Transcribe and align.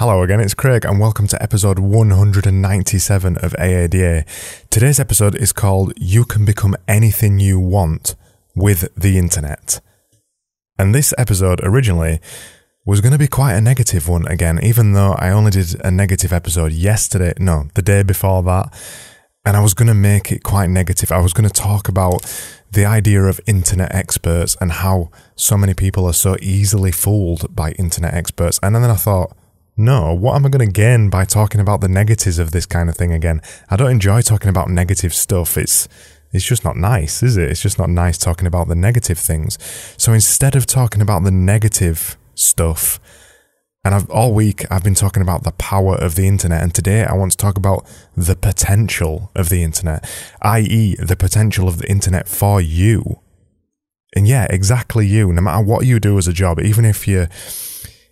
Hello 0.00 0.22
again, 0.22 0.40
it's 0.40 0.54
Craig, 0.54 0.86
and 0.86 0.98
welcome 0.98 1.26
to 1.26 1.42
episode 1.42 1.78
197 1.78 3.36
of 3.36 3.52
AADA. 3.52 4.24
Today's 4.70 4.98
episode 4.98 5.34
is 5.34 5.52
called 5.52 5.92
You 5.98 6.24
Can 6.24 6.46
Become 6.46 6.74
Anything 6.88 7.38
You 7.38 7.60
Want 7.60 8.14
with 8.54 8.88
the 8.94 9.18
Internet. 9.18 9.82
And 10.78 10.94
this 10.94 11.12
episode 11.18 11.60
originally 11.62 12.18
was 12.86 13.02
going 13.02 13.12
to 13.12 13.18
be 13.18 13.26
quite 13.26 13.52
a 13.52 13.60
negative 13.60 14.08
one 14.08 14.26
again, 14.26 14.58
even 14.62 14.94
though 14.94 15.12
I 15.18 15.32
only 15.32 15.50
did 15.50 15.78
a 15.84 15.90
negative 15.90 16.32
episode 16.32 16.72
yesterday, 16.72 17.34
no, 17.38 17.68
the 17.74 17.82
day 17.82 18.02
before 18.02 18.42
that. 18.44 18.72
And 19.44 19.54
I 19.54 19.60
was 19.60 19.74
going 19.74 19.88
to 19.88 19.94
make 19.94 20.32
it 20.32 20.42
quite 20.42 20.70
negative. 20.70 21.12
I 21.12 21.20
was 21.20 21.34
going 21.34 21.46
to 21.46 21.52
talk 21.54 21.90
about 21.90 22.24
the 22.72 22.86
idea 22.86 23.24
of 23.24 23.38
internet 23.46 23.94
experts 23.94 24.56
and 24.62 24.72
how 24.72 25.10
so 25.36 25.58
many 25.58 25.74
people 25.74 26.06
are 26.06 26.14
so 26.14 26.38
easily 26.40 26.90
fooled 26.90 27.54
by 27.54 27.72
internet 27.72 28.14
experts. 28.14 28.58
And 28.62 28.74
then 28.74 28.84
I 28.84 28.94
thought, 28.94 29.36
no, 29.80 30.14
what 30.14 30.36
am 30.36 30.46
I 30.46 30.50
going 30.50 30.66
to 30.66 30.72
gain 30.72 31.08
by 31.10 31.24
talking 31.24 31.60
about 31.60 31.80
the 31.80 31.88
negatives 31.88 32.38
of 32.38 32.52
this 32.52 32.66
kind 32.66 32.88
of 32.88 32.96
thing 32.96 33.12
again? 33.12 33.40
I 33.70 33.76
don't 33.76 33.90
enjoy 33.90 34.20
talking 34.20 34.50
about 34.50 34.68
negative 34.68 35.14
stuff. 35.14 35.56
It's 35.56 35.88
it's 36.32 36.44
just 36.44 36.64
not 36.64 36.76
nice, 36.76 37.22
is 37.22 37.36
it? 37.36 37.50
It's 37.50 37.62
just 37.62 37.78
not 37.78 37.90
nice 37.90 38.16
talking 38.16 38.46
about 38.46 38.68
the 38.68 38.76
negative 38.76 39.18
things. 39.18 39.58
So 39.96 40.12
instead 40.12 40.54
of 40.54 40.64
talking 40.64 41.02
about 41.02 41.24
the 41.24 41.32
negative 41.32 42.16
stuff, 42.34 43.00
and 43.82 43.94
I've, 43.94 44.08
all 44.10 44.32
week 44.32 44.64
I've 44.70 44.84
been 44.84 44.94
talking 44.94 45.22
about 45.22 45.42
the 45.42 45.52
power 45.52 45.96
of 45.96 46.14
the 46.14 46.28
internet, 46.28 46.62
and 46.62 46.72
today 46.72 47.04
I 47.04 47.14
want 47.14 47.32
to 47.32 47.38
talk 47.38 47.56
about 47.56 47.84
the 48.16 48.36
potential 48.36 49.32
of 49.34 49.48
the 49.48 49.64
internet, 49.64 50.08
i.e., 50.42 50.94
the 50.96 51.16
potential 51.16 51.66
of 51.66 51.78
the 51.78 51.90
internet 51.90 52.28
for 52.28 52.60
you. 52.60 53.20
And 54.14 54.28
yeah, 54.28 54.46
exactly 54.50 55.06
you. 55.06 55.32
No 55.32 55.40
matter 55.40 55.64
what 55.64 55.86
you 55.86 55.98
do 55.98 56.18
as 56.18 56.28
a 56.28 56.32
job, 56.32 56.60
even 56.60 56.84
if 56.84 57.08
you're 57.08 57.28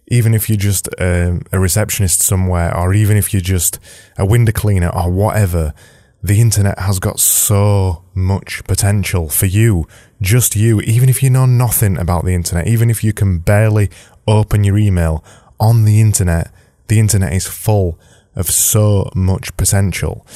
even 0.08 0.34
if 0.34 0.48
you're 0.48 0.58
just 0.58 0.88
a, 0.98 1.40
a 1.52 1.58
receptionist 1.58 2.20
somewhere, 2.20 2.76
or 2.76 2.94
even 2.94 3.16
if 3.16 3.32
you're 3.32 3.42
just 3.42 3.78
a 4.16 4.26
window 4.26 4.52
cleaner 4.52 4.88
or 4.88 5.10
whatever, 5.10 5.74
the 6.22 6.40
internet 6.40 6.78
has 6.80 6.98
got 6.98 7.20
so 7.20 8.02
much 8.14 8.64
potential 8.64 9.28
for 9.28 9.46
you, 9.46 9.86
just 10.20 10.56
you, 10.56 10.80
even 10.80 11.08
if 11.08 11.22
you 11.22 11.30
know 11.30 11.46
nothing 11.46 11.96
about 11.96 12.24
the 12.24 12.34
internet, 12.34 12.66
even 12.66 12.90
if 12.90 13.04
you 13.04 13.12
can 13.12 13.38
barely 13.38 13.88
open 14.26 14.64
your 14.64 14.76
email 14.76 15.24
on 15.60 15.84
the 15.84 16.00
internet, 16.00 16.50
the 16.88 16.98
internet 16.98 17.32
is 17.32 17.46
full 17.46 17.98
of 18.34 18.50
so 18.50 19.10
much 19.14 19.56
potential. 19.56 20.26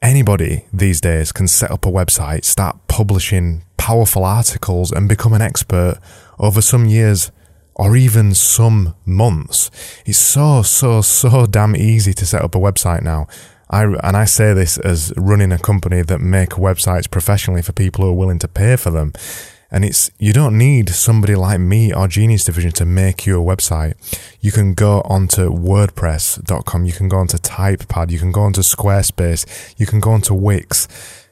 Anybody 0.00 0.64
these 0.72 1.00
days 1.00 1.32
can 1.32 1.48
set 1.48 1.70
up 1.70 1.84
a 1.84 1.90
website, 1.90 2.44
start 2.44 2.78
publishing 2.86 3.64
powerful 3.76 4.24
articles, 4.24 4.92
and 4.92 5.08
become 5.08 5.32
an 5.32 5.42
expert 5.42 5.98
over 6.38 6.62
some 6.62 6.86
years 6.86 7.32
or 7.78 7.96
even 7.96 8.34
some 8.34 8.94
months. 9.06 9.70
It's 10.04 10.18
so, 10.18 10.62
so, 10.62 11.00
so 11.00 11.46
damn 11.46 11.76
easy 11.76 12.12
to 12.12 12.26
set 12.26 12.42
up 12.42 12.54
a 12.54 12.58
website 12.58 13.02
now. 13.02 13.28
I, 13.70 13.84
and 13.84 14.16
I 14.16 14.24
say 14.24 14.52
this 14.52 14.78
as 14.78 15.12
running 15.16 15.52
a 15.52 15.58
company 15.58 16.02
that 16.02 16.20
make 16.20 16.50
websites 16.50 17.10
professionally 17.10 17.62
for 17.62 17.72
people 17.72 18.04
who 18.04 18.10
are 18.10 18.14
willing 18.14 18.38
to 18.40 18.48
pay 18.48 18.76
for 18.76 18.90
them. 18.90 19.12
And 19.70 19.84
it's, 19.84 20.10
you 20.18 20.32
don't 20.32 20.56
need 20.56 20.88
somebody 20.88 21.34
like 21.34 21.60
me 21.60 21.92
or 21.92 22.08
Genius 22.08 22.44
Division 22.44 22.72
to 22.72 22.86
make 22.86 23.26
you 23.26 23.40
a 23.40 23.44
website. 23.44 23.94
You 24.40 24.50
can 24.50 24.72
go 24.72 25.02
onto 25.02 25.50
WordPress.com, 25.50 26.86
you 26.86 26.92
can 26.92 27.08
go 27.10 27.18
onto 27.18 27.36
TypePad, 27.36 28.10
you 28.10 28.18
can 28.18 28.32
go 28.32 28.40
onto 28.40 28.62
Squarespace, 28.62 29.74
you 29.78 29.84
can 29.84 30.00
go 30.00 30.12
onto 30.12 30.32
Wix 30.32 30.88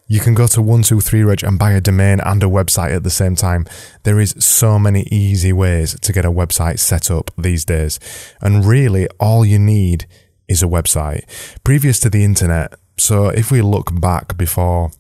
you 0.09 0.21
can 0.21 0.35
go 0.35 0.47
to 0.47 0.61
123reg 0.61 1.47
and 1.47 1.59
buy 1.59 1.73
a 1.73 1.81
domain 1.81 2.21
and 2.21 2.43
a 2.43 2.47
website 2.47 2.95
at 2.95 3.03
the 3.03 3.11
same 3.11 3.35
time. 3.35 3.67
There 4.05 4.21
is 4.21 4.35
so 4.39 4.79
many 4.79 5.03
easy 5.11 5.53
ways 5.53 5.99
to 6.01 6.13
get 6.13 6.25
a 6.25 6.31
website 6.31 6.79
set 6.79 7.11
up 7.11 7.31
these 7.37 7.65
days. 7.65 7.99
And 8.41 8.65
really, 8.65 9.09
all 9.19 9.45
you 9.45 9.59
need 9.59 10.07
is 10.49 10.63
a 10.63 10.67
website. 10.67 11.25
Previous 11.65 11.99
to 12.01 12.11
the 12.11 12.25
internet, 12.25 12.75
so 12.99 13.29
if 13.29 13.51
we 13.51 13.63
look 13.63 14.01
back 14.01 14.37
before 14.37 14.91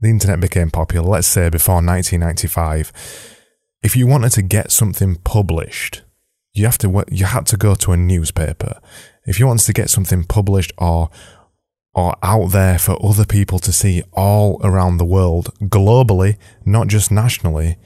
the 0.00 0.08
internet 0.08 0.40
became 0.40 0.70
popular, 0.70 1.08
let's 1.08 1.28
say 1.28 1.48
before 1.48 1.76
1995, 1.76 2.92
if 3.82 3.96
you 3.96 4.06
wanted 4.06 4.32
to 4.32 4.42
get 4.42 4.72
something 4.72 5.16
published, 5.16 6.02
you 6.52 6.64
have 6.64 6.78
to 6.78 7.04
you 7.08 7.26
had 7.26 7.46
to 7.46 7.56
go 7.56 7.74
to 7.76 7.92
a 7.92 7.96
newspaper. 7.96 8.80
If 9.24 9.38
you 9.38 9.46
wanted 9.46 9.66
to 9.66 9.72
get 9.72 9.90
something 9.90 10.24
published 10.24 10.72
or 10.78 11.10
out 12.22 12.48
there 12.52 12.78
for 12.78 12.96
other 13.04 13.24
people 13.24 13.58
to 13.60 13.72
see 13.72 14.02
all 14.12 14.60
around 14.62 14.96
the 14.96 15.04
world, 15.04 15.54
globally, 15.62 16.36
not 16.64 16.88
just 16.88 17.10
nationally, 17.10 17.76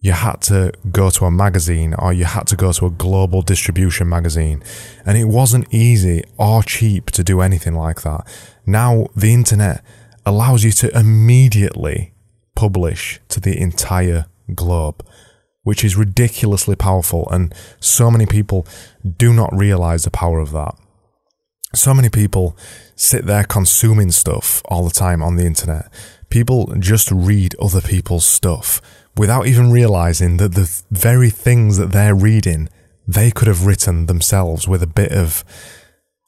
you 0.00 0.12
had 0.12 0.40
to 0.42 0.72
go 0.92 1.10
to 1.10 1.24
a 1.24 1.30
magazine 1.30 1.94
or 1.94 2.12
you 2.12 2.24
had 2.24 2.46
to 2.46 2.56
go 2.56 2.72
to 2.72 2.86
a 2.86 2.90
global 2.90 3.42
distribution 3.42 4.08
magazine. 4.08 4.62
And 5.04 5.18
it 5.18 5.24
wasn't 5.24 5.72
easy 5.72 6.22
or 6.36 6.62
cheap 6.62 7.10
to 7.12 7.24
do 7.24 7.40
anything 7.40 7.74
like 7.74 8.02
that. 8.02 8.20
Now 8.64 9.08
the 9.16 9.34
internet 9.34 9.84
allows 10.24 10.62
you 10.62 10.70
to 10.72 10.96
immediately 10.96 12.14
publish 12.54 13.20
to 13.28 13.40
the 13.40 13.58
entire 13.60 14.26
globe, 14.54 15.04
which 15.62 15.82
is 15.84 15.96
ridiculously 15.96 16.76
powerful. 16.76 17.28
And 17.30 17.52
so 17.80 18.10
many 18.10 18.26
people 18.26 18.66
do 19.16 19.32
not 19.32 19.50
realize 19.56 20.04
the 20.04 20.10
power 20.10 20.38
of 20.38 20.52
that 20.52 20.74
so 21.74 21.92
many 21.92 22.08
people 22.08 22.56
sit 22.96 23.26
there 23.26 23.44
consuming 23.44 24.10
stuff 24.10 24.62
all 24.66 24.84
the 24.84 24.90
time 24.90 25.22
on 25.22 25.36
the 25.36 25.44
internet. 25.44 25.92
People 26.30 26.74
just 26.78 27.10
read 27.10 27.54
other 27.60 27.80
people's 27.80 28.26
stuff 28.26 28.80
without 29.16 29.46
even 29.46 29.70
realizing 29.70 30.36
that 30.38 30.54
the 30.54 30.82
very 30.90 31.30
things 31.30 31.76
that 31.76 31.92
they're 31.92 32.14
reading, 32.14 32.68
they 33.06 33.30
could 33.30 33.48
have 33.48 33.66
written 33.66 34.06
themselves 34.06 34.68
with 34.68 34.82
a 34.82 34.86
bit 34.86 35.12
of 35.12 35.44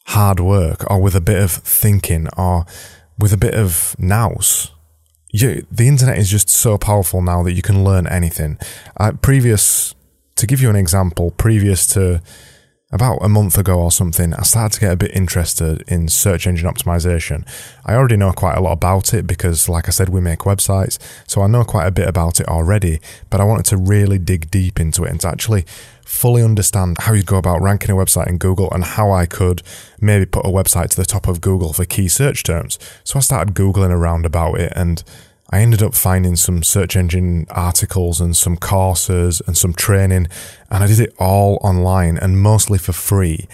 hard 0.06 0.40
work 0.40 0.88
or 0.90 1.00
with 1.00 1.14
a 1.14 1.20
bit 1.20 1.40
of 1.40 1.50
thinking 1.52 2.28
or 2.36 2.66
with 3.18 3.32
a 3.32 3.36
bit 3.36 3.54
of 3.54 3.94
nous. 3.98 4.72
You, 5.32 5.64
the 5.70 5.86
internet 5.86 6.18
is 6.18 6.28
just 6.28 6.50
so 6.50 6.76
powerful 6.76 7.22
now 7.22 7.42
that 7.44 7.52
you 7.52 7.62
can 7.62 7.84
learn 7.84 8.06
anything. 8.08 8.58
Uh, 8.98 9.12
previous, 9.12 9.94
to 10.36 10.46
give 10.46 10.60
you 10.60 10.68
an 10.68 10.76
example, 10.76 11.30
previous 11.30 11.86
to 11.88 12.20
about 12.92 13.18
a 13.22 13.28
month 13.28 13.56
ago 13.56 13.78
or 13.78 13.90
something, 13.90 14.34
I 14.34 14.42
started 14.42 14.74
to 14.74 14.80
get 14.80 14.92
a 14.92 14.96
bit 14.96 15.12
interested 15.14 15.82
in 15.86 16.08
search 16.08 16.46
engine 16.46 16.68
optimization. 16.68 17.46
I 17.84 17.94
already 17.94 18.16
know 18.16 18.32
quite 18.32 18.56
a 18.56 18.60
lot 18.60 18.72
about 18.72 19.14
it 19.14 19.26
because, 19.26 19.68
like 19.68 19.86
I 19.86 19.92
said, 19.92 20.08
we 20.08 20.20
make 20.20 20.40
websites, 20.40 20.98
so 21.26 21.42
I 21.42 21.46
know 21.46 21.64
quite 21.64 21.86
a 21.86 21.92
bit 21.92 22.08
about 22.08 22.40
it 22.40 22.48
already, 22.48 23.00
but 23.28 23.40
I 23.40 23.44
wanted 23.44 23.66
to 23.66 23.76
really 23.76 24.18
dig 24.18 24.50
deep 24.50 24.80
into 24.80 25.04
it 25.04 25.10
and 25.10 25.20
to 25.20 25.28
actually 25.28 25.64
fully 26.04 26.42
understand 26.42 26.98
how 26.98 27.12
you 27.12 27.22
go 27.22 27.36
about 27.36 27.62
ranking 27.62 27.90
a 27.90 27.94
website 27.94 28.26
in 28.26 28.38
Google 28.38 28.68
and 28.72 28.82
how 28.82 29.12
I 29.12 29.26
could 29.26 29.62
maybe 30.00 30.26
put 30.26 30.44
a 30.44 30.48
website 30.48 30.88
to 30.90 30.96
the 30.96 31.04
top 31.04 31.28
of 31.28 31.40
Google 31.40 31.72
for 31.72 31.84
key 31.84 32.08
search 32.08 32.42
terms. 32.42 32.80
So 33.04 33.18
I 33.18 33.22
started 33.22 33.54
Googling 33.54 33.90
around 33.90 34.26
about 34.26 34.58
it 34.58 34.72
and 34.74 35.04
I 35.50 35.61
ended 35.61 35.83
up 35.83 35.94
finding 35.94 36.37
some 36.37 36.62
search 36.62 36.97
engine 36.97 37.47
articles 37.50 38.21
and 38.21 38.37
some 38.37 38.56
courses 38.56 39.43
and 39.47 39.56
some 39.56 39.72
training, 39.72 40.28
and 40.71 40.84
I 40.84 40.87
did 40.87 41.00
it 41.00 41.15
all 41.19 41.59
online 41.62 42.16
and 42.16 42.41
mostly 42.41 42.78
for 42.78 42.93
free. 42.93 43.49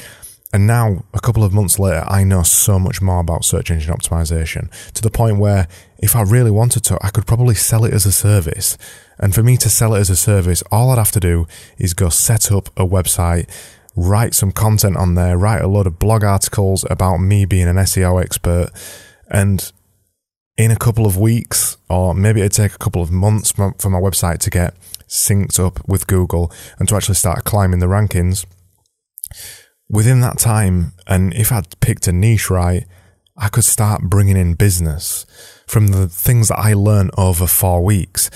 And 0.52 0.66
now, 0.66 1.04
a 1.12 1.20
couple 1.20 1.42
of 1.42 1.52
months 1.52 1.78
later, 1.78 2.04
I 2.06 2.22
know 2.24 2.42
so 2.42 2.78
much 2.78 3.02
more 3.02 3.20
about 3.20 3.44
search 3.44 3.70
engine 3.70 3.92
optimization 3.94 4.70
to 4.92 5.02
the 5.02 5.10
point 5.10 5.38
where 5.38 5.68
if 5.98 6.14
I 6.14 6.22
really 6.22 6.50
wanted 6.50 6.84
to, 6.84 6.98
I 7.02 7.10
could 7.10 7.26
probably 7.26 7.54
sell 7.54 7.84
it 7.84 7.92
as 7.92 8.06
a 8.06 8.12
service. 8.12 8.78
And 9.18 9.34
for 9.34 9.42
me 9.42 9.56
to 9.56 9.68
sell 9.68 9.94
it 9.94 10.00
as 10.00 10.10
a 10.10 10.16
service, 10.16 10.62
all 10.70 10.90
I'd 10.90 10.98
have 10.98 11.12
to 11.12 11.20
do 11.20 11.46
is 11.78 11.94
go 11.94 12.10
set 12.10 12.52
up 12.52 12.68
a 12.76 12.86
website, 12.86 13.50
write 13.96 14.34
some 14.34 14.52
content 14.52 14.96
on 14.96 15.14
there, 15.14 15.36
write 15.36 15.62
a 15.62 15.68
load 15.68 15.86
of 15.86 15.98
blog 15.98 16.22
articles 16.22 16.84
about 16.90 17.18
me 17.18 17.44
being 17.44 17.68
an 17.68 17.76
SEO 17.76 18.22
expert, 18.22 18.70
and 19.28 19.72
in 20.56 20.70
a 20.70 20.76
couple 20.76 21.06
of 21.06 21.16
weeks, 21.16 21.76
or 21.88 22.14
maybe 22.14 22.40
it'd 22.40 22.52
take 22.52 22.74
a 22.74 22.78
couple 22.78 23.02
of 23.02 23.10
months 23.10 23.52
for 23.52 23.90
my 23.90 24.00
website 24.00 24.38
to 24.38 24.50
get 24.50 24.74
synced 25.06 25.64
up 25.64 25.86
with 25.88 26.06
Google 26.06 26.50
and 26.78 26.88
to 26.88 26.96
actually 26.96 27.14
start 27.14 27.44
climbing 27.44 27.80
the 27.80 27.86
rankings. 27.86 28.46
Within 29.88 30.20
that 30.20 30.38
time, 30.38 30.92
and 31.06 31.32
if 31.34 31.52
I'd 31.52 31.78
picked 31.80 32.08
a 32.08 32.12
niche 32.12 32.50
right, 32.50 32.86
I 33.36 33.48
could 33.48 33.64
start 33.64 34.02
bringing 34.02 34.36
in 34.36 34.54
business 34.54 35.26
from 35.66 35.88
the 35.88 36.08
things 36.08 36.48
that 36.48 36.58
I 36.58 36.72
learned 36.72 37.10
over 37.18 37.46
four 37.46 37.84
weeks. 37.84 38.30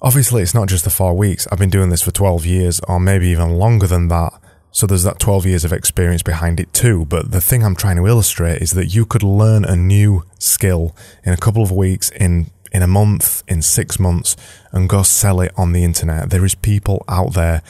Obviously, 0.00 0.42
it's 0.42 0.54
not 0.54 0.68
just 0.68 0.84
the 0.84 0.90
four 0.90 1.14
weeks. 1.14 1.46
I've 1.50 1.58
been 1.58 1.70
doing 1.70 1.90
this 1.90 2.02
for 2.02 2.10
12 2.12 2.46
years 2.46 2.80
or 2.88 3.00
maybe 3.00 3.28
even 3.28 3.56
longer 3.58 3.86
than 3.86 4.08
that. 4.08 4.32
So 4.72 4.86
there's 4.86 5.02
that 5.02 5.18
12 5.18 5.46
years 5.46 5.64
of 5.64 5.72
experience 5.72 6.22
behind 6.22 6.58
it 6.58 6.72
too. 6.72 7.04
But 7.04 7.30
the 7.30 7.40
thing 7.40 7.62
I'm 7.62 7.76
trying 7.76 7.96
to 7.96 8.06
illustrate 8.06 8.62
is 8.62 8.72
that 8.72 8.86
you 8.86 9.04
could 9.04 9.22
learn 9.22 9.64
a 9.64 9.76
new 9.76 10.24
skill 10.38 10.96
in 11.24 11.32
a 11.32 11.36
couple 11.36 11.62
of 11.62 11.70
weeks, 11.70 12.10
in, 12.10 12.50
in 12.72 12.82
a 12.82 12.86
month, 12.86 13.42
in 13.46 13.60
six 13.60 14.00
months, 14.00 14.34
and 14.72 14.88
go 14.88 15.02
sell 15.02 15.40
it 15.40 15.52
on 15.56 15.72
the 15.72 15.84
internet. 15.84 16.30
There 16.30 16.44
is 16.44 16.54
people 16.54 17.04
out 17.06 17.34
there 17.34 17.62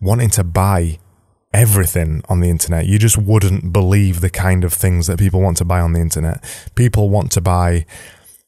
wanting 0.00 0.30
to 0.30 0.44
buy 0.44 1.00
everything 1.52 2.22
on 2.28 2.40
the 2.40 2.50
internet. 2.50 2.86
You 2.86 2.98
just 2.98 3.18
wouldn't 3.18 3.72
believe 3.72 4.20
the 4.20 4.30
kind 4.30 4.64
of 4.64 4.72
things 4.72 5.08
that 5.08 5.18
people 5.18 5.40
want 5.40 5.56
to 5.58 5.64
buy 5.64 5.80
on 5.80 5.92
the 5.92 6.00
internet. 6.00 6.42
People 6.76 7.10
want 7.10 7.32
to 7.32 7.40
buy 7.40 7.84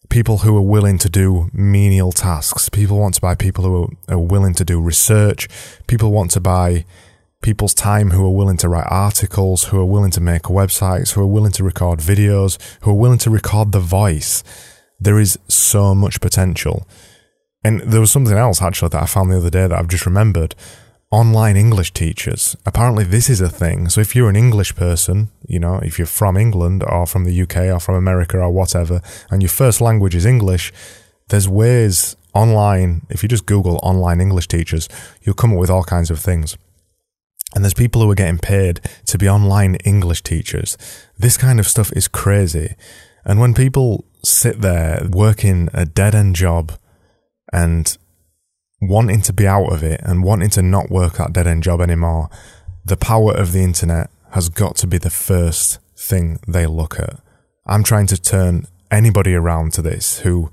people 0.09 0.39
who 0.39 0.57
are 0.57 0.63
willing 0.63 0.99
to 0.99 1.09
do 1.09 1.51
menial 1.53 2.13
tasks. 2.13 2.69
People 2.69 2.99
want 2.99 3.15
to 3.15 3.21
buy 3.21 3.35
people 3.35 3.65
who 3.65 3.97
are 4.09 4.19
willing 4.19 4.55
to 4.55 4.65
do 4.65 4.81
research. 4.81 5.49
People 5.87 6.13
want 6.13 6.31
to 6.33 6.41
buy 6.41 6.85
people's 7.43 7.75
time 7.75 8.11
who 8.11 8.25
are 8.25 8.35
willing 8.35 8.57
to 8.59 8.69
write 8.69 8.87
articles, 8.91 9.65
who 9.65 9.79
are 9.79 9.87
willing 9.87 10.11
to 10.13 10.21
make 10.21 10.43
websites, 10.43 11.13
who 11.13 11.21
are 11.21 11.27
willing 11.27 11.53
to 11.53 11.65
record 11.65 12.01
videos, 12.01 12.59
who 12.83 12.91
are 12.91 12.95
willing 12.95 13.19
to 13.19 13.31
record 13.31 13.73
the 13.73 13.81
voice. 13.81 14.43
There 14.99 15.19
is 15.19 15.39
so 15.49 15.95
much 15.95 16.21
potential. 16.21 16.87
And 17.63 17.81
there 17.81 18.01
was 18.01 18.11
something 18.11 18.37
else 18.37 18.63
actually 18.63 18.91
that 18.91 19.03
I 19.03 19.07
found 19.07 19.31
the 19.31 19.37
other 19.37 19.51
day 19.51 19.67
that 19.67 19.73
I've 19.73 19.89
just 19.89 20.07
remembered. 20.07 20.55
Online 21.11 21.57
English 21.57 21.93
teachers. 21.93 22.57
Apparently, 22.67 23.05
this 23.05 23.31
is 23.31 23.41
a 23.41 23.49
thing. 23.49 23.89
So, 23.89 24.01
if 24.01 24.17
you're 24.17 24.29
an 24.29 24.37
English 24.37 24.75
person, 24.75 25.31
you 25.47 25.61
know, 25.61 25.77
if 25.79 25.99
you're 25.99 26.07
from 26.07 26.37
England 26.37 26.83
or 26.83 27.07
from 27.07 27.25
the 27.25 27.43
UK 27.43 27.57
or 27.75 27.79
from 27.79 27.95
America 27.95 28.39
or 28.39 28.51
whatever, 28.51 29.01
and 29.31 29.41
your 29.41 29.49
first 29.49 29.81
language 29.81 30.17
is 30.17 30.27
English, 30.27 30.73
there's 31.29 31.49
ways 31.49 32.17
online, 32.35 33.07
if 33.09 33.23
you 33.23 33.29
just 33.29 33.47
Google 33.47 33.79
online 33.83 34.21
English 34.21 34.49
teachers, 34.49 34.89
you'll 35.23 35.35
come 35.35 35.53
up 35.53 35.59
with 35.59 35.71
all 35.71 35.85
kinds 35.85 36.11
of 36.11 36.19
things. 36.19 36.57
And 37.55 37.65
there's 37.65 37.75
people 37.75 38.03
who 38.03 38.11
are 38.11 38.17
getting 38.17 38.39
paid 38.39 38.81
to 39.07 39.19
be 39.19 39.29
online 39.29 39.77
English 39.77 40.23
teachers. 40.23 40.77
This 41.19 41.37
kind 41.37 41.59
of 41.59 41.67
stuff 41.67 41.93
is 41.93 42.09
crazy. 42.09 42.75
And 43.25 43.41
when 43.41 43.55
people 43.55 44.05
sit 44.23 44.61
there 44.61 45.07
working 45.11 45.69
a 45.73 45.85
dead 45.85 46.15
end 46.15 46.37
job 46.37 46.73
and 47.53 47.97
wanting 48.81 49.23
to 49.23 49.33
be 49.33 49.47
out 49.47 49.73
of 49.73 49.83
it 49.83 50.01
and 50.05 50.23
wanting 50.23 50.51
to 50.51 50.63
not 50.63 50.91
work 50.91 51.15
that 51.15 51.33
dead 51.33 51.47
end 51.47 51.63
job 51.63 51.81
anymore, 51.81 52.29
the 52.85 52.97
power 52.97 53.33
of 53.33 53.53
the 53.53 53.63
internet 53.63 54.11
has 54.33 54.49
got 54.49 54.77
to 54.77 54.87
be 54.87 54.99
the 54.99 55.11
first 55.11 55.79
thing 55.97 56.39
they 56.47 56.67
look 56.67 56.99
at. 56.99 57.21
I'm 57.67 57.83
trying 57.83 58.07
to 58.09 58.21
turn 58.21 58.67
anybody 58.91 59.35
around 59.35 59.73
to 59.75 59.83
this 59.83 60.21
who 60.21 60.51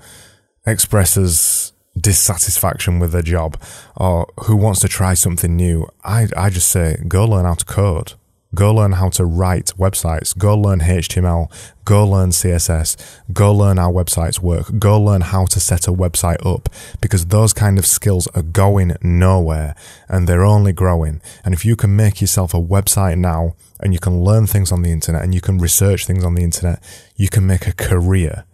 expresses 0.66 1.62
dissatisfaction 1.98 3.00
with 3.00 3.12
their 3.12 3.22
job 3.22 3.60
or 3.95 4.31
who 4.45 4.56
wants 4.56 4.80
to 4.81 4.88
try 4.88 5.13
something 5.13 5.56
new, 5.56 5.88
I, 6.04 6.28
I 6.36 6.50
just 6.50 6.69
say 6.69 6.98
go 7.07 7.25
learn 7.25 7.45
how 7.45 7.56
to 7.56 7.66
code. 7.66 8.13
Go 8.56 8.72
learn 8.72 8.94
how 8.94 9.10
to 9.10 9.25
write 9.25 9.72
websites. 9.80 10.38
Go 10.38 10.56
learn 10.56 10.80
HTML. 10.80 11.51
Go 11.86 12.07
learn 12.07 12.30
CSS. 12.30 13.22
Go 13.34 13.51
learn 13.51 13.78
how 13.78 13.92
websites 13.92 14.40
work. 14.40 14.78
Go 14.78 15.01
learn 15.01 15.22
how 15.22 15.45
to 15.45 15.60
set 15.60 15.88
a 15.88 15.92
website 15.92 16.45
up 16.45 16.69
because 17.01 17.28
those 17.28 17.51
kind 17.51 17.80
of 17.80 17.88
skills 17.88 18.28
are 18.36 18.44
going 18.44 18.95
nowhere 19.01 19.74
and 20.07 20.28
they're 20.28 20.45
only 20.45 20.72
growing. 20.72 21.19
And 21.44 21.56
if 21.56 21.66
you 21.66 21.75
can 21.75 21.95
make 21.95 22.22
yourself 22.22 22.54
a 22.54 22.62
website 22.62 23.18
now 23.18 23.56
and 23.80 23.92
you 23.92 24.00
can 24.00 24.24
learn 24.24 24.45
things 24.45 24.72
on 24.72 24.84
the 24.84 24.92
internet 24.92 25.24
and 25.24 25.34
you 25.34 25.42
can 25.42 25.57
research 25.57 26.06
things 26.06 26.24
on 26.24 26.36
the 26.36 26.44
internet, 26.44 26.80
you 27.16 27.30
can 27.30 27.48
make 27.48 27.66
a 27.66 27.74
career 27.74 28.45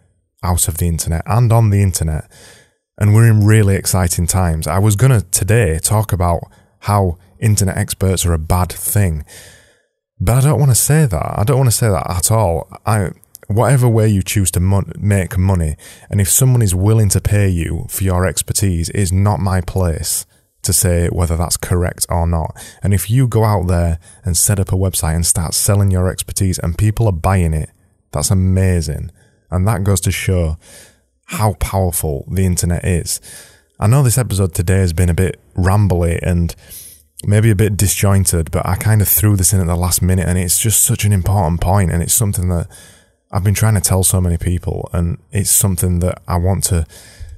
out 0.42 0.70
of 0.70 0.78
the 0.78 0.88
internet 0.88 1.24
and 1.26 1.52
on 1.52 1.72
the 1.72 1.82
internet 1.82 2.32
and 3.00 3.16
we're 3.16 3.28
in 3.28 3.46
really 3.46 3.76
exciting 3.76 4.28
times. 4.28 4.68
I 4.68 4.78
was 4.78 4.96
going 4.96 5.18
to 5.18 5.26
today 5.32 5.80
talk 5.80 6.12
about 6.12 6.42
how 6.82 7.18
internet 7.40 7.78
experts 7.78 8.26
are 8.26 8.34
a 8.34 8.38
bad 8.38 8.72
thing, 8.72 9.26
but 10.20 10.38
I 10.38 10.42
don't 10.42 10.60
want 10.60 10.72
to 10.72 10.76
say 10.76 11.06
that. 11.06 11.40
I 11.40 11.44
don't 11.46 11.58
want 11.58 11.72
to 11.72 11.76
say 11.76 11.90
that 11.90 12.10
at 12.10 12.30
all. 12.30 12.70
I, 12.86 13.12
whatever 13.48 13.88
way 13.88 14.10
you 14.10 14.22
choose 14.22 14.52
to 14.52 14.60
mon- 14.60 14.92
make 15.00 15.38
money, 15.38 15.78
and 16.10 16.20
if 16.20 16.30
someone 16.30 16.62
is 16.62 16.76
willing 16.76 17.10
to 17.10 17.22
pay 17.22 17.48
you 17.48 17.88
for 17.90 18.04
your 18.04 18.28
expertise, 18.28 18.90
is 18.90 19.14
not 19.14 19.40
my 19.40 19.62
place 19.62 20.26
to 20.62 20.74
say 20.74 21.08
whether 21.08 21.38
that's 21.38 21.56
correct 21.56 22.06
or 22.10 22.28
not. 22.28 22.52
And 22.84 22.94
if 22.94 23.10
you 23.10 23.30
go 23.30 23.46
out 23.46 23.68
there 23.68 23.98
and 24.26 24.36
set 24.36 24.60
up 24.60 24.74
a 24.74 24.76
website 24.76 25.16
and 25.16 25.26
start 25.26 25.54
selling 25.54 25.90
your 25.90 26.10
expertise 26.10 26.60
and 26.60 26.78
people 26.78 27.08
are 27.08 27.14
buying 27.14 27.54
it, 27.54 27.70
that's 28.12 28.30
amazing. 28.30 29.12
And 29.50 29.66
that 29.68 29.86
goes 29.86 30.02
to 30.02 30.12
show 30.12 30.58
how 31.30 31.54
powerful 31.54 32.26
the 32.28 32.44
internet 32.44 32.84
is. 32.84 33.22
I 33.80 33.86
know 33.86 34.02
this 34.02 34.18
episode 34.18 34.56
today 34.56 34.80
has 34.80 34.94
been 34.94 35.10
a 35.10 35.14
bit 35.14 35.40
rambly 35.56 36.20
and 36.24 36.56
maybe 37.24 37.52
a 37.52 37.56
bit 37.56 37.78
disjointed, 37.78 38.50
but 38.50 38.66
I 38.66 38.76
kind 38.76 39.00
of 39.00 39.08
threw 39.08 39.36
this 39.36 39.54
in 39.54 39.62
at 39.62 39.68
the 39.68 39.76
last 39.76 40.02
minute 40.02 40.28
and 40.28 40.40
it's 40.40 40.60
just 40.60 40.82
such 40.82 41.06
an 41.06 41.14
important 41.14 41.62
point 41.62 41.92
and 41.92 42.02
it's 42.02 42.16
something 42.16 42.50
that 42.50 42.68
I've 43.32 43.44
been 43.44 43.54
trying 43.54 43.76
to 43.76 43.82
tell 43.82 44.04
so 44.04 44.20
many 44.20 44.38
people 44.38 44.90
and 44.92 45.20
it's 45.32 45.52
something 45.52 46.00
that 46.00 46.20
I 46.28 46.38
want 46.38 46.64
to 46.66 46.88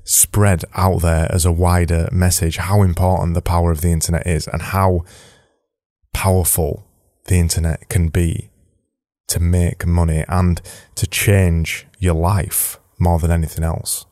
spread 0.05 0.63
out 0.73 1.01
there 1.01 1.29
as 1.29 1.45
a 1.45 1.51
wider 1.51 2.07
message 2.13 2.57
how 2.57 2.83
important 2.83 3.33
the 3.33 3.41
power 3.41 3.71
of 3.71 3.81
the 3.81 3.91
internet 3.91 4.25
is 4.25 4.47
and 4.47 4.61
how 4.61 5.03
powerful 6.13 6.88
the 7.25 7.35
internet 7.35 7.89
can 7.89 8.07
be 8.07 8.49
to 9.27 9.41
make 9.41 9.85
money 9.85 10.23
and 10.29 10.61
to 10.95 11.05
change 11.05 11.85
your 11.99 12.15
life 12.15 12.79
more 13.01 13.19
than 13.19 13.31
anything 13.31 13.63
else. 13.63 14.06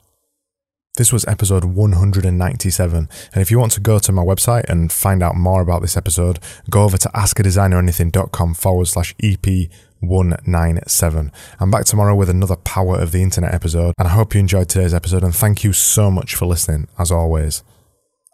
This 0.97 1.13
was 1.13 1.25
episode 1.27 1.63
197, 1.63 3.07
and 3.33 3.41
if 3.41 3.49
you 3.49 3.57
want 3.57 3.71
to 3.73 3.79
go 3.79 3.97
to 3.99 4.11
my 4.11 4.21
website 4.21 4.65
and 4.65 4.91
find 4.91 5.23
out 5.23 5.35
more 5.35 5.61
about 5.61 5.81
this 5.81 5.95
episode, 5.95 6.39
go 6.69 6.83
over 6.83 6.97
to 6.97 7.07
askadesigneranything.com 7.09 8.53
forward 8.55 8.87
slash 8.87 9.15
EP197. 9.23 11.31
I'm 11.59 11.71
back 11.71 11.85
tomorrow 11.85 12.15
with 12.15 12.29
another 12.29 12.57
Power 12.57 12.99
of 12.99 13.13
the 13.13 13.23
Internet 13.23 13.53
episode, 13.53 13.93
and 13.97 14.09
I 14.09 14.11
hope 14.11 14.33
you 14.33 14.41
enjoyed 14.41 14.67
today's 14.67 14.93
episode, 14.93 15.23
and 15.23 15.33
thank 15.33 15.63
you 15.63 15.71
so 15.71 16.11
much 16.11 16.35
for 16.35 16.47
listening, 16.47 16.89
as 16.97 17.11
always. 17.11 17.63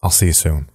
I'll 0.01 0.09
see 0.09 0.27
you 0.27 0.33
soon. 0.33 0.69